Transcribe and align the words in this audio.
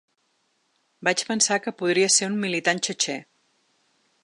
Vaig 1.07 1.21
pensar 1.27 1.59
que 1.67 1.75
podria 1.83 2.09
ser 2.15 2.31
un 2.31 2.41
militant 2.47 2.83
txetxè. 2.89 3.21